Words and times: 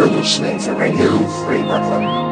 You're 0.00 0.08
listening 0.08 0.58
to 0.60 0.72
Radio 0.72 1.28
Free 1.44 1.60
Brooklyn. 1.60 2.29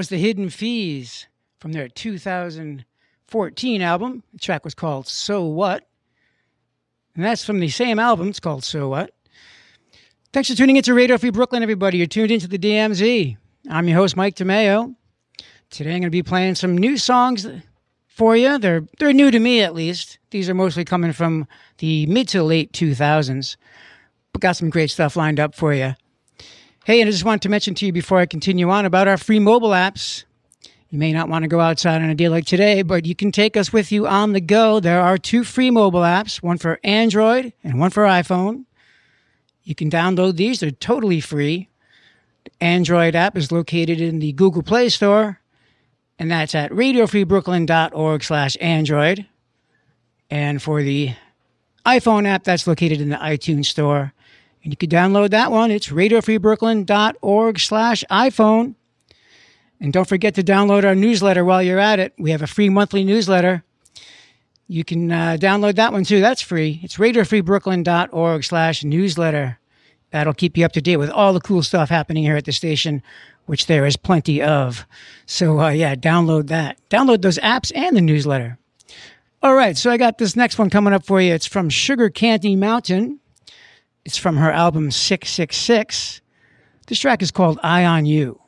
Was 0.00 0.08
the 0.08 0.16
Hidden 0.16 0.48
Fees 0.48 1.26
from 1.58 1.72
their 1.72 1.86
2014 1.86 3.82
album. 3.82 4.22
The 4.32 4.38
track 4.38 4.64
was 4.64 4.74
called 4.74 5.06
So 5.06 5.44
What. 5.44 5.86
And 7.14 7.22
that's 7.22 7.44
from 7.44 7.60
the 7.60 7.68
same 7.68 7.98
album. 7.98 8.28
It's 8.28 8.40
called 8.40 8.64
So 8.64 8.88
What. 8.88 9.12
Thanks 10.32 10.48
for 10.48 10.56
tuning 10.56 10.76
into 10.76 10.94
Radio 10.94 11.18
Free 11.18 11.28
Brooklyn, 11.28 11.62
everybody. 11.62 11.98
You're 11.98 12.06
tuned 12.06 12.30
into 12.30 12.48
the 12.48 12.58
DMZ. 12.58 13.36
I'm 13.68 13.88
your 13.88 13.98
host, 13.98 14.16
Mike 14.16 14.36
DeMeo. 14.36 14.94
Today 15.68 15.90
I'm 15.90 16.00
going 16.00 16.04
to 16.04 16.10
be 16.10 16.22
playing 16.22 16.54
some 16.54 16.78
new 16.78 16.96
songs 16.96 17.46
for 18.06 18.34
you. 18.34 18.56
They're 18.56 18.86
they're 18.98 19.12
new 19.12 19.30
to 19.30 19.38
me 19.38 19.60
at 19.60 19.74
least. 19.74 20.18
These 20.30 20.48
are 20.48 20.54
mostly 20.54 20.86
coming 20.86 21.12
from 21.12 21.46
the 21.76 22.06
mid 22.06 22.26
to 22.28 22.42
late 22.42 22.72
2000s. 22.72 23.58
But 24.32 24.40
got 24.40 24.56
some 24.56 24.70
great 24.70 24.90
stuff 24.90 25.14
lined 25.14 25.38
up 25.38 25.54
for 25.54 25.74
you. 25.74 25.94
Hey, 26.86 27.02
and 27.02 27.08
I 27.08 27.10
just 27.10 27.26
wanted 27.26 27.42
to 27.42 27.50
mention 27.50 27.74
to 27.74 27.84
you 27.86 27.92
before 27.92 28.20
I 28.20 28.24
continue 28.24 28.70
on 28.70 28.86
about 28.86 29.06
our 29.06 29.18
free 29.18 29.38
mobile 29.38 29.70
apps. 29.70 30.24
You 30.88 30.98
may 30.98 31.12
not 31.12 31.28
want 31.28 31.42
to 31.42 31.48
go 31.48 31.60
outside 31.60 32.00
on 32.00 32.08
a 32.08 32.14
day 32.14 32.30
like 32.30 32.46
today, 32.46 32.80
but 32.80 33.04
you 33.04 33.14
can 33.14 33.30
take 33.30 33.54
us 33.54 33.70
with 33.70 33.92
you 33.92 34.06
on 34.08 34.32
the 34.32 34.40
go. 34.40 34.80
There 34.80 35.02
are 35.02 35.18
two 35.18 35.44
free 35.44 35.70
mobile 35.70 36.00
apps, 36.00 36.42
one 36.42 36.56
for 36.56 36.80
Android 36.82 37.52
and 37.62 37.78
one 37.78 37.90
for 37.90 38.04
iPhone. 38.04 38.64
You 39.62 39.74
can 39.74 39.90
download 39.90 40.36
these, 40.36 40.60
they're 40.60 40.70
totally 40.70 41.20
free. 41.20 41.68
The 42.44 42.64
Android 42.64 43.14
app 43.14 43.36
is 43.36 43.52
located 43.52 44.00
in 44.00 44.18
the 44.18 44.32
Google 44.32 44.62
Play 44.62 44.88
Store, 44.88 45.38
and 46.18 46.30
that's 46.30 46.54
at 46.54 46.70
radiofreebrooklyn.org 46.70 48.24
slash 48.24 48.56
Android. 48.58 49.26
And 50.30 50.62
for 50.62 50.82
the 50.82 51.10
iPhone 51.84 52.26
app, 52.26 52.44
that's 52.44 52.66
located 52.66 53.02
in 53.02 53.10
the 53.10 53.16
iTunes 53.16 53.66
Store. 53.66 54.14
And 54.62 54.72
you 54.72 54.76
can 54.76 54.90
download 54.90 55.30
that 55.30 55.50
one. 55.50 55.70
It's 55.70 55.88
radiofreebrooklyn.org 55.88 57.58
slash 57.58 58.04
iPhone. 58.10 58.74
And 59.80 59.92
don't 59.92 60.08
forget 60.08 60.34
to 60.34 60.42
download 60.42 60.84
our 60.84 60.94
newsletter 60.94 61.44
while 61.44 61.62
you're 61.62 61.78
at 61.78 61.98
it. 61.98 62.12
We 62.18 62.32
have 62.32 62.42
a 62.42 62.46
free 62.46 62.68
monthly 62.68 63.02
newsletter. 63.02 63.64
You 64.68 64.84
can 64.84 65.10
uh, 65.10 65.36
download 65.40 65.76
that 65.76 65.92
one 65.92 66.04
too. 66.04 66.20
That's 66.20 66.42
free. 66.42 66.80
It's 66.82 66.96
radiofreebrooklyn.org 66.96 68.44
slash 68.44 68.84
newsletter. 68.84 69.58
That'll 70.10 70.34
keep 70.34 70.56
you 70.56 70.64
up 70.64 70.72
to 70.72 70.82
date 70.82 70.98
with 70.98 71.10
all 71.10 71.32
the 71.32 71.40
cool 71.40 71.62
stuff 71.62 71.88
happening 71.88 72.24
here 72.24 72.36
at 72.36 72.44
the 72.44 72.52
station, 72.52 73.02
which 73.46 73.66
there 73.66 73.86
is 73.86 73.96
plenty 73.96 74.42
of. 74.42 74.86
So, 75.24 75.60
uh, 75.60 75.70
yeah, 75.70 75.94
download 75.94 76.48
that. 76.48 76.78
Download 76.90 77.22
those 77.22 77.38
apps 77.38 77.72
and 77.74 77.96
the 77.96 78.00
newsletter. 78.00 78.58
All 79.42 79.54
right, 79.54 79.76
so 79.76 79.90
I 79.90 79.96
got 79.96 80.18
this 80.18 80.36
next 80.36 80.58
one 80.58 80.68
coming 80.68 80.92
up 80.92 81.06
for 81.06 81.20
you. 81.20 81.32
It's 81.32 81.46
from 81.46 81.70
Sugar 81.70 82.10
Candy 82.10 82.56
Mountain. 82.56 83.19
It's 84.04 84.16
from 84.16 84.36
her 84.36 84.50
album 84.50 84.90
666. 84.90 86.20
This 86.86 86.98
track 86.98 87.22
is 87.22 87.30
called 87.30 87.60
Eye 87.62 87.84
on 87.84 88.06
You. 88.06 88.39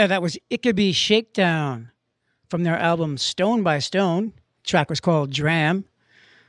Yeah, 0.00 0.06
that 0.06 0.22
was 0.22 0.38
Ikebe 0.50 0.94
Shakedown 0.94 1.90
from 2.48 2.62
their 2.62 2.78
album 2.78 3.18
Stone 3.18 3.62
by 3.62 3.80
Stone. 3.80 4.32
track 4.64 4.88
was 4.88 4.98
called 4.98 5.30
Dram. 5.30 5.84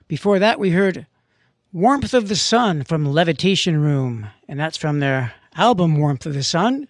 Before 0.08 0.40
that, 0.40 0.58
we 0.58 0.70
heard 0.70 1.06
Warmth 1.74 2.14
of 2.14 2.30
the 2.30 2.38
Sun 2.38 2.86
from 2.86 3.12
Levitation 3.12 3.82
Room, 3.82 4.28
and 4.48 4.58
that's 4.58 4.78
from 4.78 5.02
their 5.02 5.34
album 5.54 5.98
Warmth 5.98 6.26
of 6.26 6.34
the 6.34 6.44
Sun. 6.44 6.88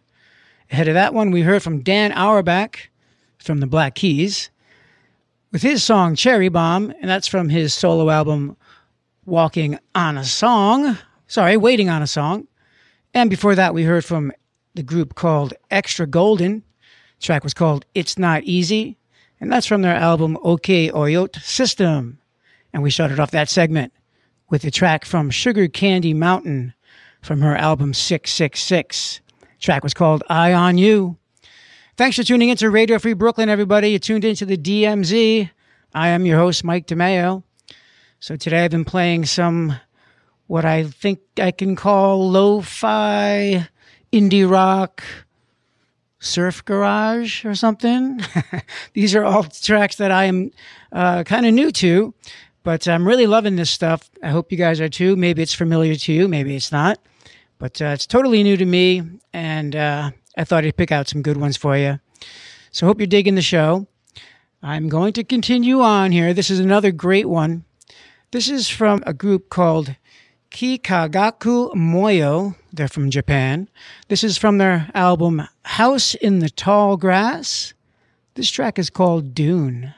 Ahead 0.72 0.88
of 0.88 0.94
that 0.94 1.16
one, 1.16 1.32
we 1.32 1.42
heard 1.42 1.64
from 1.64 1.82
Dan 1.82 2.12
Auerbach 2.12 2.92
from 3.40 3.60
the 3.60 3.66
Black 3.66 3.96
Keys 3.96 4.52
with 5.52 5.64
his 5.64 5.84
song 5.84 6.16
Cherry 6.16 6.50
Bomb, 6.50 6.94
and 7.02 7.10
that's 7.10 7.28
from 7.28 7.50
his 7.50 7.74
solo 7.74 8.12
album 8.12 8.56
Walking 9.26 9.80
on 9.96 10.16
a 10.16 10.24
Song. 10.24 10.96
Sorry, 11.26 11.58
Waiting 11.58 11.90
on 11.90 12.04
a 12.04 12.08
Song. 12.08 12.48
And 13.16 13.32
before 13.32 13.56
that, 13.56 13.74
we 13.74 13.82
heard 13.82 14.06
from 14.06 14.32
the 14.74 14.84
group 14.84 15.16
called 15.16 15.54
Extra 15.70 16.08
Golden. 16.08 16.64
The 17.20 17.26
track 17.26 17.44
was 17.44 17.54
called 17.54 17.86
It's 17.94 18.18
Not 18.18 18.44
Easy, 18.44 18.98
and 19.40 19.52
that's 19.52 19.68
from 19.68 19.82
their 19.82 19.96
album 19.96 20.38
OK 20.44 20.90
Oyot 20.92 21.42
System. 21.42 22.20
And 22.74 22.82
we 22.84 22.92
started 22.92 23.20
off 23.20 23.32
that 23.32 23.50
segment 23.50 23.94
with 24.50 24.64
a 24.64 24.72
track 24.72 25.06
from 25.06 25.30
Sugar 25.30 25.68
Candy 25.68 26.14
Mountain 26.14 26.74
from 27.22 27.42
her 27.42 27.56
album 27.56 27.94
666. 27.94 29.22
The 29.40 29.48
track 29.60 29.84
was 29.84 29.94
called 29.94 30.24
Eye 30.30 30.54
on 30.54 30.78
You. 30.78 31.18
Thanks 31.98 32.18
for 32.18 32.24
tuning 32.24 32.50
into 32.50 32.70
Radio 32.70 32.98
Free 32.98 33.14
Brooklyn, 33.14 33.50
everybody. 33.50 33.90
You 33.90 34.00
tuned 34.00 34.26
into 34.26 34.46
the 34.46 34.58
DMZ. 34.58 35.50
I 35.94 36.08
am 36.08 36.26
your 36.26 36.38
host, 36.38 36.64
Mike 36.64 36.88
DeMeo. 36.88 37.44
So 38.20 38.36
today 38.36 38.64
I've 38.64 38.72
been 38.72 38.86
playing 38.86 39.26
some 39.26 39.76
what 40.48 40.66
I 40.66 40.84
think 40.84 41.20
I 41.38 41.52
can 41.52 41.76
call 41.76 42.30
lo-fi 42.30 43.68
indie 44.12 44.50
rock 44.50 45.04
surf 46.20 46.64
garage 46.66 47.44
or 47.44 47.56
something. 47.56 48.22
These 48.94 49.16
are 49.16 49.24
all 49.24 49.44
tracks 49.44 49.96
that 49.98 50.12
I 50.12 50.26
am 50.26 50.52
uh, 50.92 51.24
kind 51.24 51.46
of 51.46 51.54
new 51.54 51.72
to, 51.72 52.14
but 52.64 52.88
I'm 52.88 53.08
really 53.08 53.28
loving 53.28 53.56
this 53.56 53.72
stuff. 53.72 54.10
I 54.24 54.30
hope 54.30 54.52
you 54.52 54.58
guys 54.58 54.80
are 54.80 54.90
too. 54.90 55.16
Maybe 55.16 55.42
it's 55.42 55.54
familiar 55.54 55.96
to 55.96 56.14
you, 56.14 56.28
maybe 56.28 56.56
it's 56.56 56.72
not, 56.72 57.00
but 57.58 57.82
uh, 57.82 57.86
it's 57.86 58.06
totally 58.06 58.44
new 58.44 58.56
to 58.56 58.66
me, 58.66 59.02
and 59.34 59.76
uh, 59.76 60.12
I 60.38 60.44
thought 60.44 60.64
I'd 60.64 60.78
pick 60.78 60.92
out 60.92 61.08
some 61.08 61.22
good 61.22 61.38
ones 61.38 61.58
for 61.58 61.76
you. 61.76 62.00
So 62.72 62.86
hope 62.86 63.00
you're 63.00 63.08
digging 63.08 63.36
the 63.36 63.42
show. 63.42 63.88
I'm 64.64 64.90
going 64.90 65.14
to 65.14 65.24
continue 65.24 65.82
on 65.82 66.12
here. 66.12 66.34
This 66.34 66.52
is 66.52 66.60
another 66.60 66.92
great 66.92 67.28
one. 67.28 67.66
This 68.32 68.48
is 68.48 68.70
from 68.70 69.04
a 69.08 69.14
group 69.14 69.50
called 69.50 69.96
Kikagaku 70.52 71.74
Moyo. 71.74 72.56
They're 72.74 72.88
from 72.88 73.10
Japan. 73.10 73.68
This 74.08 74.24
is 74.24 74.38
from 74.38 74.58
their 74.58 74.90
album 74.94 75.48
House 75.64 76.16
in 76.16 76.40
the 76.40 76.50
Tall 76.50 76.96
Grass. 76.96 77.74
This 78.36 78.50
track 78.50 78.80
is 78.80 78.90
called 78.90 79.36
Dune. 79.36 79.94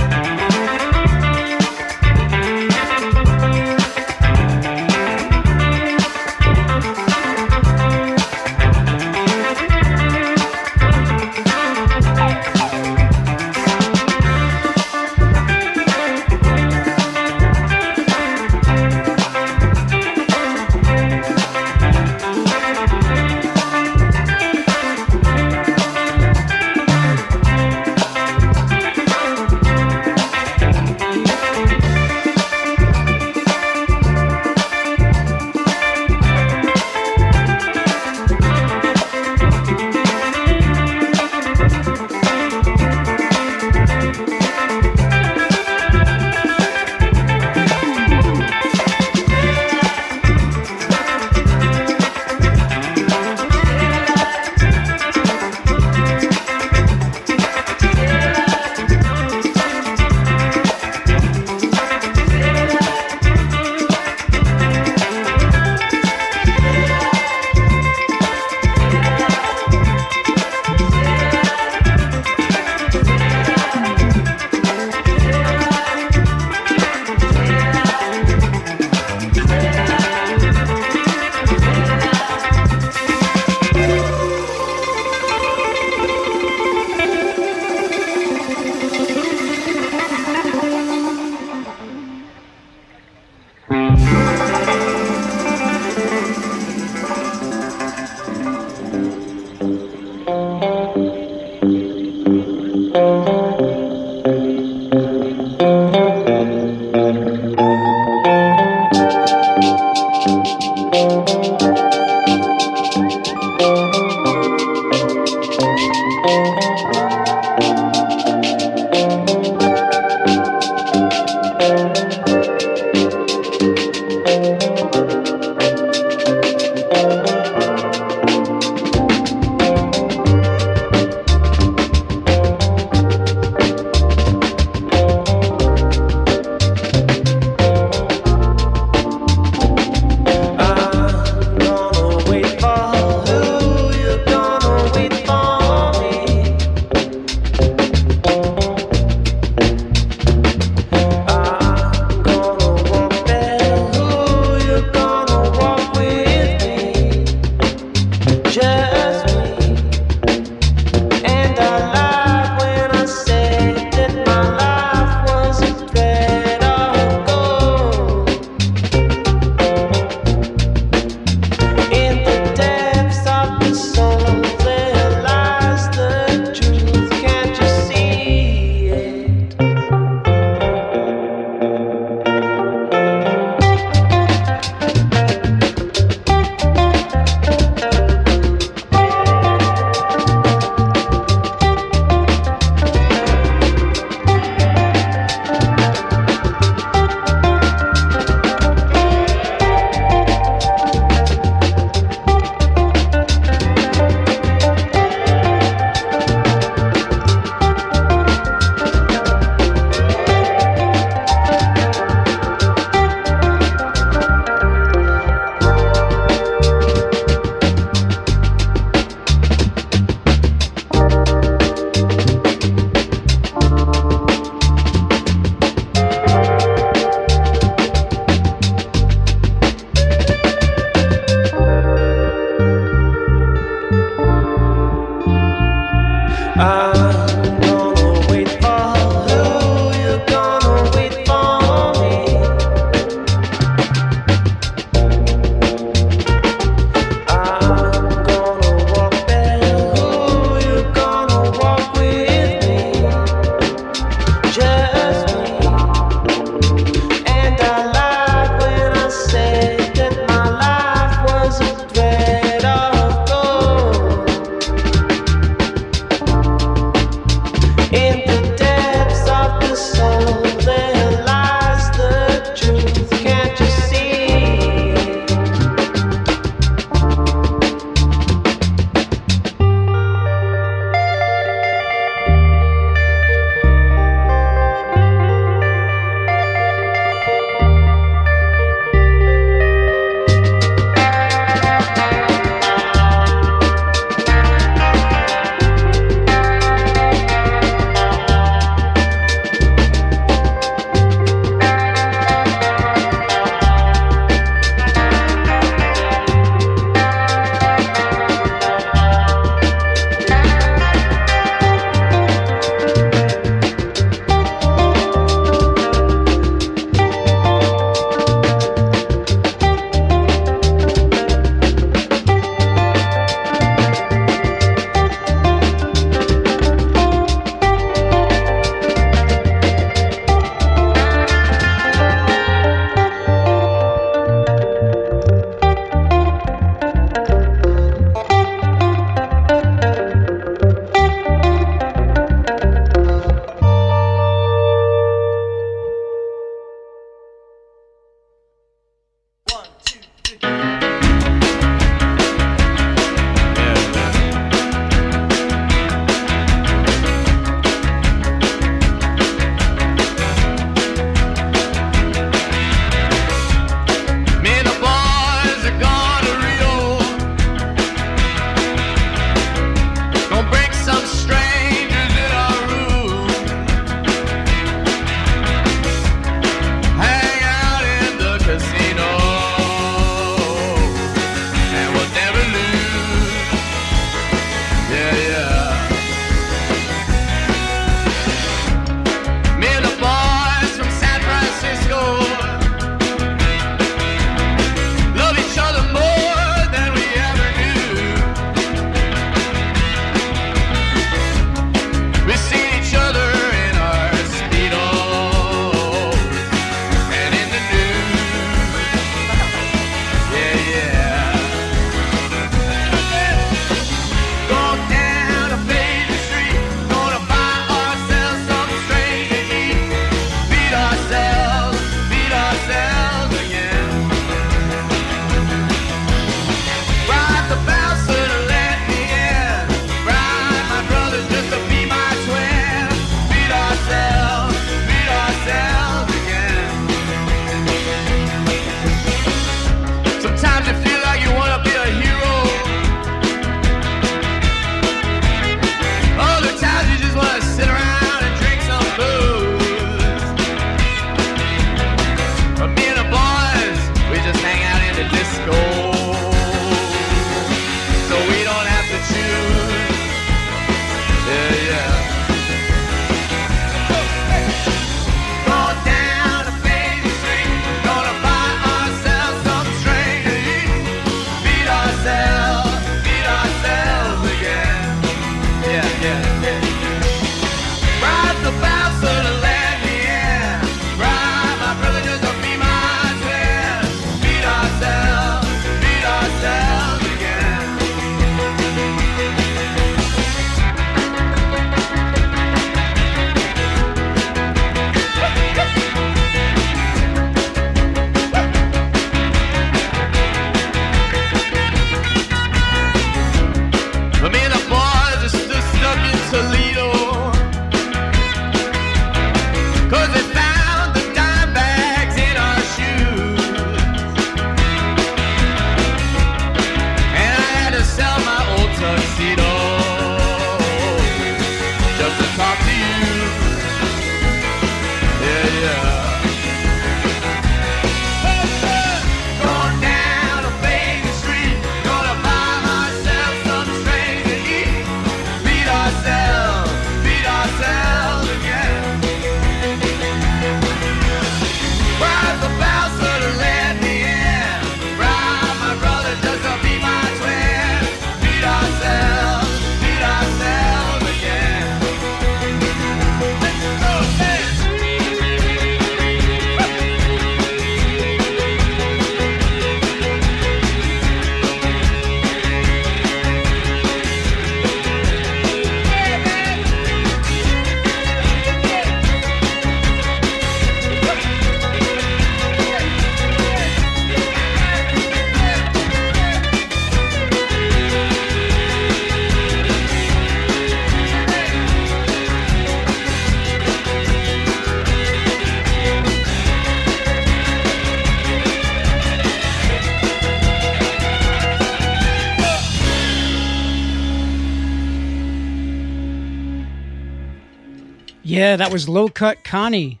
Yeah, 598.48 598.56
that 598.56 598.72
was 598.72 598.88
Low 598.88 599.10
Cut 599.10 599.44
Connie. 599.44 600.00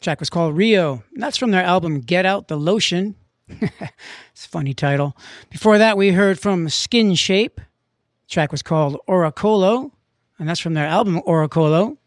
Track 0.00 0.20
was 0.20 0.30
called 0.30 0.56
Rio. 0.56 1.02
And 1.12 1.22
that's 1.22 1.36
from 1.36 1.50
their 1.50 1.62
album 1.62 2.00
Get 2.00 2.24
Out 2.24 2.48
the 2.48 2.56
Lotion. 2.56 3.14
it's 3.48 4.46
a 4.46 4.48
funny 4.48 4.72
title. 4.72 5.14
Before 5.50 5.76
that, 5.76 5.98
we 5.98 6.12
heard 6.12 6.40
from 6.40 6.68
Skinshape. 6.68 7.58
Track 8.26 8.52
was 8.52 8.62
called 8.62 8.96
Oracolo, 9.06 9.90
and 10.38 10.48
that's 10.48 10.60
from 10.60 10.72
their 10.72 10.86
album 10.86 11.20
Oracolo. 11.26 11.98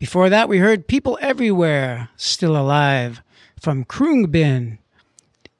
Before 0.00 0.28
that, 0.28 0.48
we 0.48 0.58
heard 0.58 0.88
People 0.88 1.20
Everywhere, 1.20 2.08
Still 2.16 2.56
Alive, 2.56 3.22
from 3.60 3.84
Khruangbin. 3.84 4.78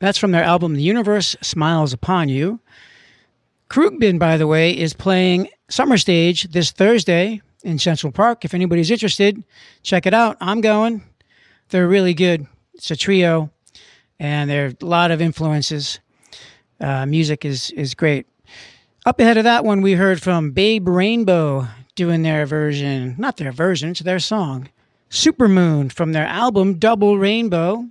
That's 0.00 0.18
from 0.18 0.32
their 0.32 0.42
album 0.42 0.74
The 0.74 0.82
Universe 0.82 1.36
Smiles 1.40 1.92
Upon 1.92 2.28
You. 2.28 2.58
Khruangbin, 3.70 4.18
by 4.18 4.36
the 4.36 4.48
way, 4.48 4.76
is 4.76 4.92
playing 4.92 5.50
Summer 5.68 5.98
Stage 5.98 6.50
this 6.50 6.72
Thursday 6.72 7.42
in 7.68 7.78
Central 7.78 8.10
Park. 8.10 8.44
If 8.44 8.54
anybody's 8.54 8.90
interested, 8.90 9.44
check 9.82 10.06
it 10.06 10.14
out. 10.14 10.38
I'm 10.40 10.62
going. 10.62 11.04
They're 11.68 11.86
really 11.86 12.14
good. 12.14 12.46
It's 12.74 12.90
a 12.90 12.96
trio, 12.96 13.50
and 14.18 14.48
there 14.48 14.66
are 14.66 14.72
a 14.80 14.84
lot 14.84 15.10
of 15.10 15.20
influences. 15.20 16.00
Uh, 16.80 17.04
music 17.04 17.44
is 17.44 17.70
is 17.72 17.94
great. 17.94 18.26
Up 19.04 19.20
ahead 19.20 19.36
of 19.36 19.44
that 19.44 19.64
one, 19.64 19.82
we 19.82 19.92
heard 19.92 20.22
from 20.22 20.52
Babe 20.52 20.88
Rainbow 20.88 21.68
doing 21.94 22.22
their 22.22 22.46
version, 22.46 23.14
not 23.18 23.36
their 23.36 23.52
version, 23.52 23.90
it's 23.90 24.00
their 24.00 24.18
song, 24.18 24.68
Supermoon 25.10 25.92
from 25.92 26.12
their 26.12 26.26
album 26.26 26.78
Double 26.78 27.18
Rainbow. 27.18 27.84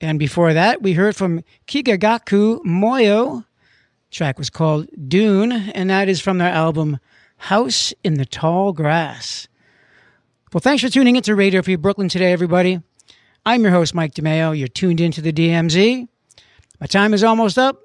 And 0.00 0.18
before 0.18 0.52
that, 0.54 0.82
we 0.82 0.94
heard 0.94 1.14
from 1.14 1.42
Kikagaku 1.66 2.60
Moyo. 2.64 3.44
Track 4.10 4.38
was 4.38 4.50
called 4.50 4.88
Dune, 5.08 5.52
and 5.52 5.90
that 5.90 6.08
is 6.08 6.20
from 6.20 6.38
their 6.38 6.52
album 6.52 6.98
House 7.36 7.92
in 8.02 8.14
the 8.14 8.24
Tall 8.24 8.72
Grass. 8.72 9.48
Well, 10.52 10.60
thanks 10.60 10.82
for 10.82 10.88
tuning 10.88 11.16
into 11.16 11.34
Radio 11.34 11.62
Free 11.62 11.76
Brooklyn 11.76 12.08
today, 12.08 12.32
everybody. 12.32 12.80
I'm 13.44 13.62
your 13.62 13.72
host, 13.72 13.94
Mike 13.94 14.14
DeMeo. 14.14 14.56
You're 14.56 14.68
tuned 14.68 15.00
into 15.00 15.20
the 15.20 15.32
DMZ. 15.32 16.08
My 16.80 16.86
time 16.86 17.12
is 17.12 17.24
almost 17.24 17.58
up. 17.58 17.80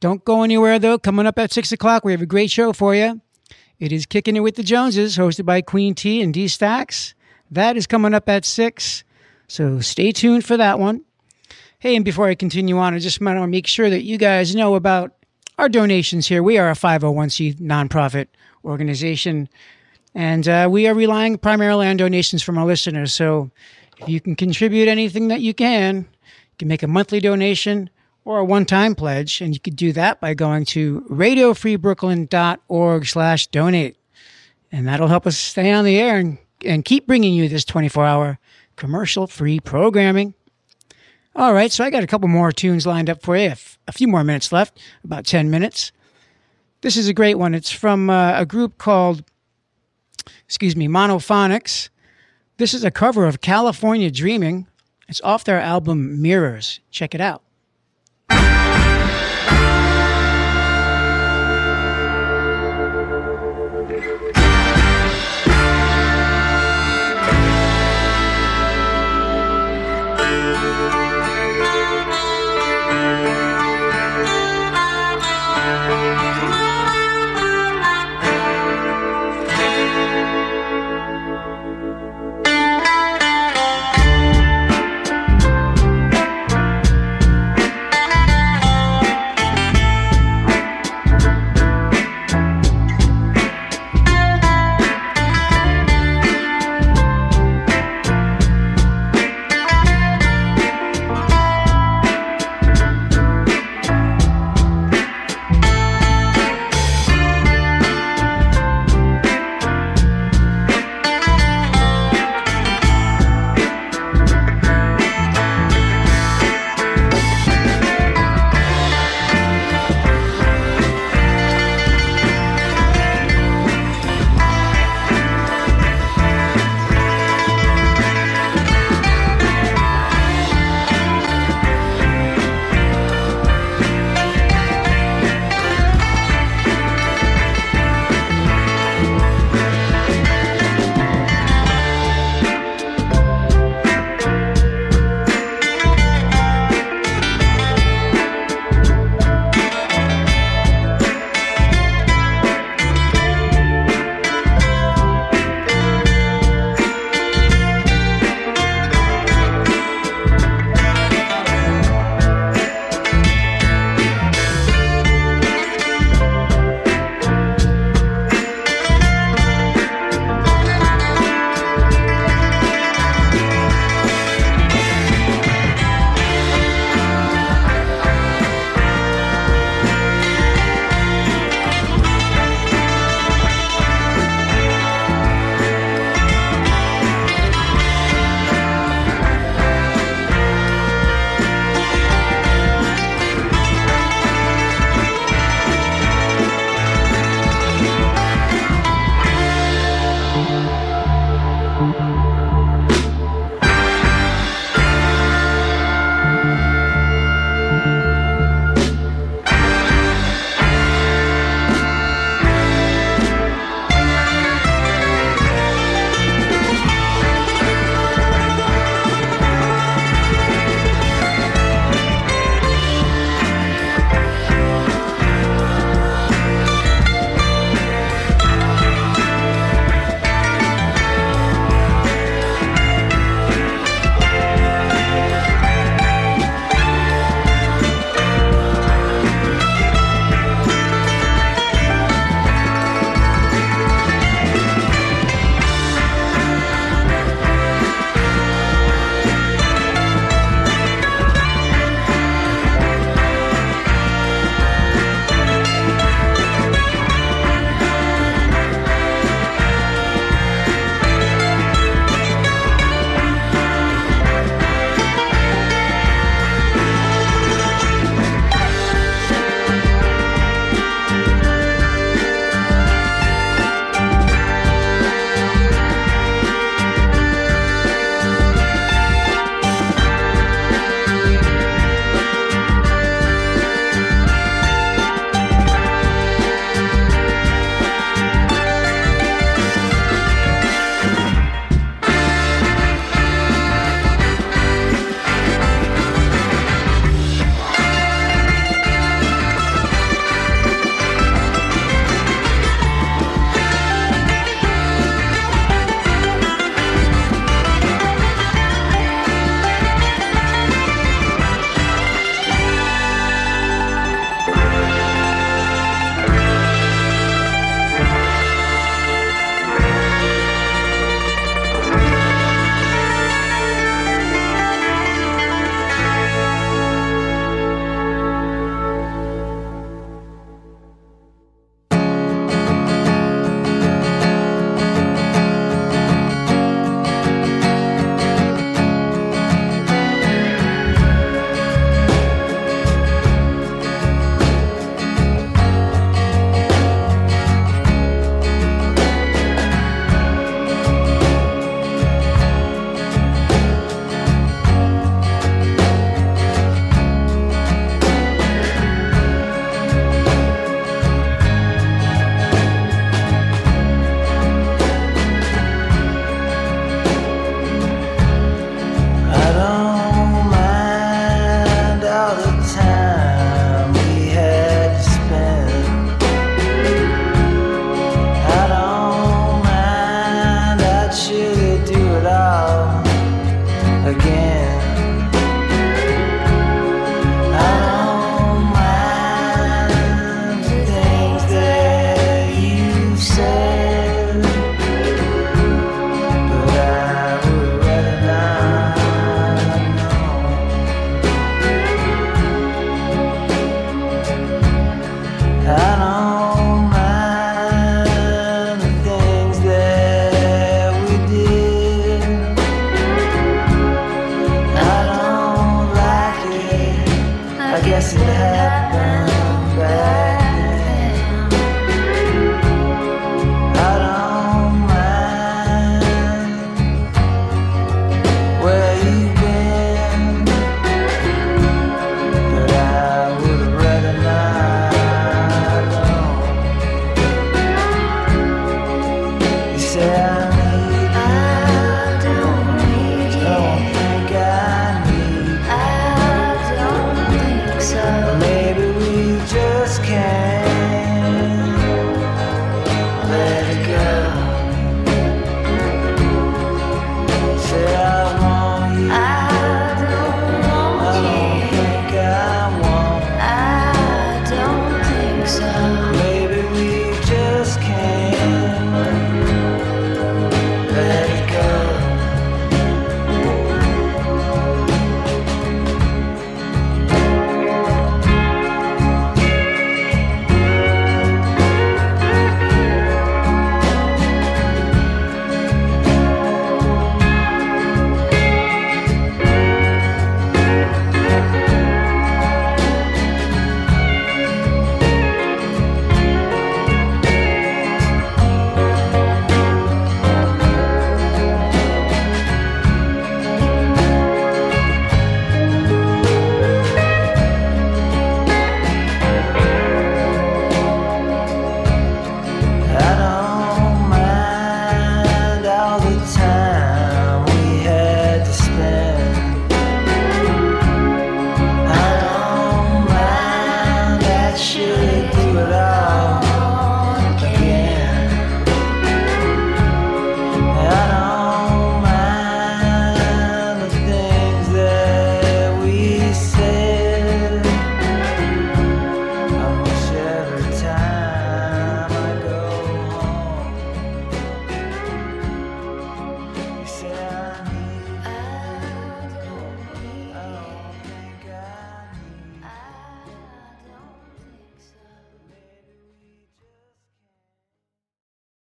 Don't 0.00 0.24
go 0.24 0.42
anywhere, 0.42 0.78
though. 0.78 0.98
Coming 0.98 1.26
up 1.26 1.38
at 1.38 1.52
6 1.52 1.72
o'clock, 1.72 2.04
we 2.04 2.12
have 2.12 2.22
a 2.22 2.26
great 2.26 2.50
show 2.50 2.72
for 2.72 2.94
you. 2.94 3.20
It 3.78 3.92
is 3.92 4.06
Kicking 4.06 4.36
It 4.36 4.40
with 4.40 4.54
the 4.54 4.62
Joneses, 4.62 5.18
hosted 5.18 5.44
by 5.44 5.60
Queen 5.60 5.94
T 5.94 6.22
and 6.22 6.32
D 6.32 6.48
Stacks. 6.48 7.14
That 7.50 7.76
is 7.76 7.86
coming 7.86 8.14
up 8.14 8.28
at 8.28 8.44
6, 8.44 9.04
so 9.48 9.80
stay 9.80 10.12
tuned 10.12 10.44
for 10.44 10.56
that 10.56 10.78
one. 10.78 11.02
Hey, 11.78 11.96
and 11.96 12.04
before 12.04 12.28
I 12.28 12.34
continue 12.34 12.78
on, 12.78 12.94
I 12.94 12.98
just 12.98 13.20
want 13.20 13.38
to 13.38 13.46
make 13.46 13.66
sure 13.66 13.90
that 13.90 14.04
you 14.04 14.16
guys 14.16 14.54
know 14.54 14.74
about 14.74 15.12
our 15.58 15.68
donations 15.68 16.26
here. 16.28 16.42
We 16.42 16.56
are 16.56 16.70
a 16.70 16.74
501c 16.74 17.56
nonprofit 17.60 18.28
organization, 18.64 19.48
and 20.14 20.46
uh, 20.48 20.68
we 20.70 20.86
are 20.86 20.94
relying 20.94 21.38
primarily 21.38 21.86
on 21.86 21.96
donations 21.96 22.42
from 22.42 22.58
our 22.58 22.64
listeners. 22.64 23.12
So 23.12 23.50
if 23.98 24.08
you 24.08 24.20
can 24.20 24.36
contribute 24.36 24.88
anything 24.88 25.28
that 25.28 25.40
you 25.40 25.54
can, 25.54 25.96
you 25.96 26.56
can 26.58 26.68
make 26.68 26.82
a 26.82 26.88
monthly 26.88 27.20
donation 27.20 27.90
or 28.24 28.38
a 28.38 28.44
one-time 28.44 28.94
pledge, 28.94 29.40
and 29.40 29.52
you 29.52 29.60
could 29.60 29.76
do 29.76 29.92
that 29.92 30.20
by 30.20 30.34
going 30.34 30.64
to 30.64 31.02
radiofreebrooklyn.org 31.10 33.06
slash 33.06 33.46
donate. 33.48 33.96
And 34.72 34.88
that'll 34.88 35.08
help 35.08 35.26
us 35.26 35.36
stay 35.36 35.72
on 35.72 35.84
the 35.84 35.98
air 35.98 36.16
and, 36.18 36.38
and 36.64 36.84
keep 36.84 37.06
bringing 37.06 37.34
you 37.34 37.48
this 37.48 37.64
24-hour 37.64 38.38
commercial-free 38.76 39.60
programming. 39.60 40.34
All 41.36 41.52
right, 41.52 41.70
so 41.70 41.84
I 41.84 41.90
got 41.90 42.04
a 42.04 42.06
couple 42.06 42.28
more 42.28 42.52
tunes 42.52 42.86
lined 42.86 43.10
up 43.10 43.20
for 43.20 43.36
you. 43.36 43.52
A 43.86 43.92
few 43.92 44.08
more 44.08 44.24
minutes 44.24 44.52
left, 44.52 44.78
about 45.02 45.26
10 45.26 45.50
minutes. 45.50 45.92
This 46.84 46.98
is 46.98 47.08
a 47.08 47.14
great 47.14 47.38
one. 47.38 47.54
It's 47.54 47.70
from 47.70 48.10
uh, 48.10 48.38
a 48.38 48.44
group 48.44 48.76
called, 48.76 49.24
excuse 50.44 50.76
me, 50.76 50.86
Monophonics. 50.86 51.88
This 52.58 52.74
is 52.74 52.84
a 52.84 52.90
cover 52.90 53.24
of 53.24 53.40
California 53.40 54.10
Dreaming. 54.10 54.66
It's 55.08 55.22
off 55.22 55.44
their 55.44 55.58
album 55.58 56.20
Mirrors. 56.20 56.80
Check 56.90 57.14
it 57.14 57.22
out. 57.22 57.42